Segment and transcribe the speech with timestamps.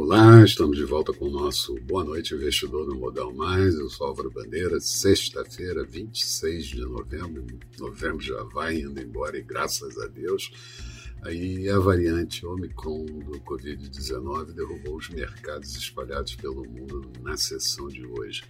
[0.00, 3.74] Olá, estamos de volta com o nosso Boa Noite Investidor no Modal Mais.
[3.74, 7.44] Eu sou Álvaro Bandeira, sexta-feira, 26 de novembro.
[7.80, 10.52] Novembro já vai indo embora e graças a Deus
[11.22, 18.06] Aí a variante Omicron do Covid-19 derrubou os mercados espalhados pelo mundo na sessão de
[18.06, 18.44] hoje.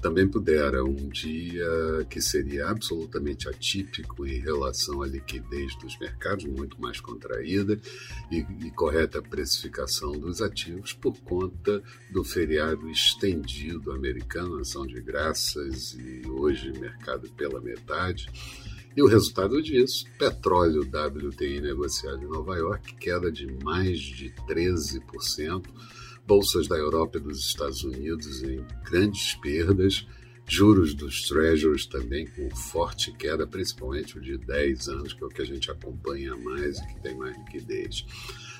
[0.00, 1.66] Também pudera um dia
[2.08, 7.78] que seria absolutamente atípico em relação à liquidez dos mercados, muito mais contraída,
[8.30, 15.94] e, e correta precificação dos ativos por conta do feriado estendido americano, ação de graças,
[15.94, 18.28] e hoje mercado pela metade.
[18.94, 25.64] E o resultado disso, petróleo WTI negociado em Nova York, queda de mais de 13%,
[26.26, 30.06] bolsas da Europa e dos Estados Unidos em grandes perdas,
[30.46, 35.30] juros dos treasuries também com forte queda, principalmente o de 10 anos, que é o
[35.30, 38.04] que a gente acompanha mais e que tem mais liquidez.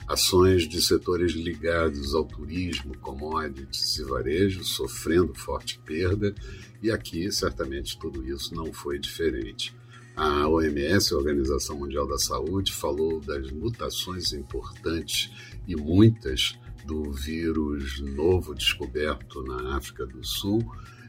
[0.08, 6.34] Ações de setores ligados ao turismo, commodities e varejo sofrendo forte perda,
[6.82, 9.74] e aqui certamente tudo isso não foi diferente.
[10.14, 15.30] A OMS, a Organização Mundial da Saúde, falou das mutações importantes
[15.66, 20.60] e muitas do vírus novo descoberto na África do Sul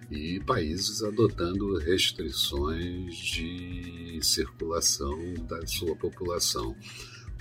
[0.09, 6.75] e países adotando restrições de circulação da sua população.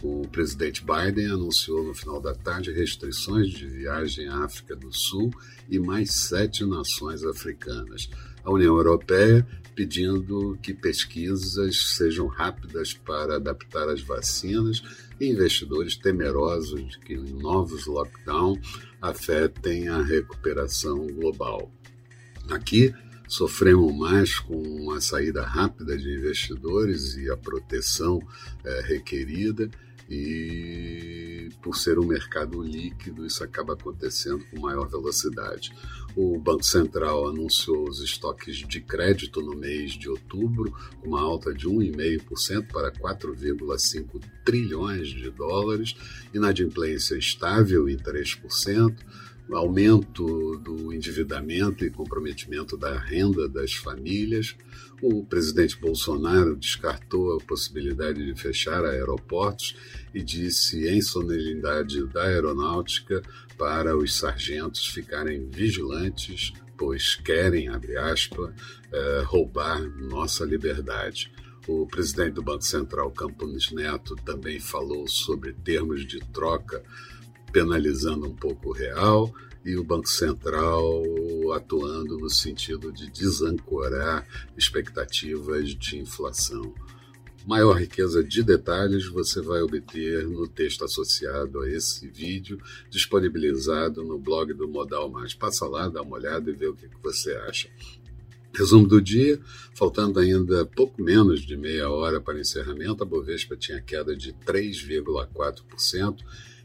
[0.03, 5.31] O presidente Biden anunciou no final da tarde restrições de viagem à África do Sul
[5.71, 8.11] e mais sete nações africanas.
[8.45, 14.83] A União Europeia pedindo que pesquisas sejam rápidas para adaptar as vacinas
[15.21, 18.61] e investidores temerosos de que novos lockdowns
[19.01, 21.73] afetem a recuperação global.
[22.51, 22.95] Aqui,
[23.29, 28.21] sofremos mais com a saída rápida de investidores e a proteção
[28.65, 29.71] é, requerida
[30.09, 31.22] e
[31.61, 35.73] por ser um mercado líquido, isso acaba acontecendo com maior velocidade.
[36.15, 41.67] O Banco Central anunciou os estoques de crédito no mês de outubro, uma alta de
[41.67, 45.97] 1,5% para 4,5 trilhões de dólares,
[46.35, 48.95] inadimplência estável em 3%,
[49.51, 54.57] aumento do endividamento e comprometimento da renda das famílias.
[55.03, 59.77] O presidente Bolsonaro descartou a possibilidade de fechar aeroportos
[60.15, 63.23] e disse em solenidade da aeronáutica
[63.59, 68.55] para os sargentos ficarem vigilantes, pois querem, abre aspas,
[68.93, 71.33] eh, roubar nossa liberdade.
[71.67, 76.83] O presidente do Banco Central, Campos Neto, também falou sobre termos de troca
[77.53, 79.33] penalizando um pouco o real
[79.65, 81.03] e o Banco Central
[81.55, 84.27] atuando no sentido de desancorar
[84.57, 86.75] expectativas de inflação.
[87.47, 92.59] Maior riqueza de detalhes você vai obter no texto associado a esse vídeo,
[92.89, 95.35] disponibilizado no blog do Modal Mais.
[95.35, 97.69] Passa lá, dá uma olhada e vê o que você acha.
[98.55, 99.41] Resumo do dia,
[99.75, 106.19] faltando ainda pouco menos de meia hora para encerramento, a Bovespa tinha queda de 3,4%,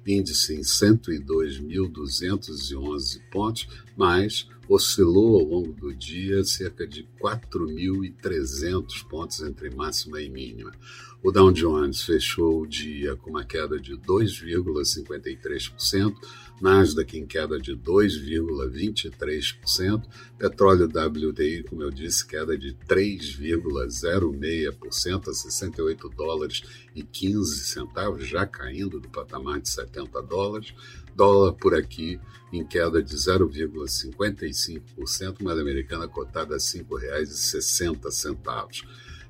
[0.08, 9.70] índice em 102.211 pontos, mas oscilou ao longo do dia cerca de 4.300 pontos entre
[9.70, 10.72] máxima e mínima.
[11.24, 16.14] O Dow Jones fechou o dia com uma queda de 2,53%,
[16.62, 20.04] Nasdaq em queda de 2,23%,
[20.38, 26.62] petróleo WTI, como eu disse, queda de 3,06% a 68 dólares
[26.96, 30.76] e 15 centavos, já caindo do patamar de 70 dólares.
[31.16, 32.20] Dólar por aqui
[32.54, 34.54] em queda de 0,55%,
[35.42, 38.84] moeda americana cotada a R$ 5,60.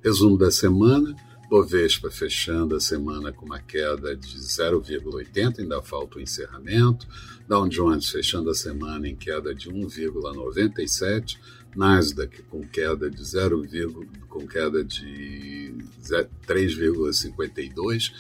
[0.04, 1.16] Resumo da semana.
[1.50, 7.08] Bovespa fechando a semana com uma queda de 0,80, ainda falta o encerramento.
[7.48, 11.38] Dow Jones fechando a semana em queda de 1,97.
[11.74, 13.66] Nasdaq com queda de 0,
[14.28, 15.74] com queda de
[16.46, 18.12] 3,52.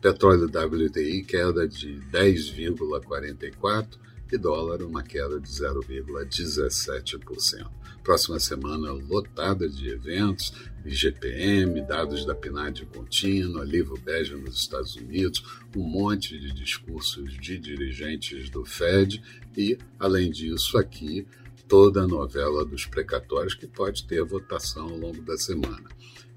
[0.00, 4.00] Petróleo WTI queda de 10,44
[4.32, 7.70] e dólar uma queda de 0,17%.
[8.02, 15.44] Próxima semana lotada de eventos, IGPM, dados da PNAD contínua, livro bege nos Estados Unidos,
[15.76, 19.22] um monte de discursos de dirigentes do Fed
[19.56, 21.26] e, além disso, aqui
[21.68, 25.84] toda a novela dos precatórios que pode ter votação ao longo da semana.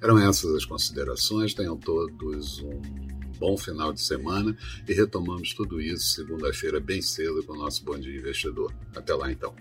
[0.01, 4.55] Eram essas as considerações, tenham todos um bom final de semana
[4.87, 8.73] e retomamos tudo isso segunda-feira bem cedo com o nosso Bom Dia Investidor.
[8.95, 9.53] Até lá então.